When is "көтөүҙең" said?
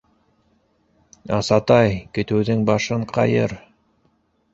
2.17-2.63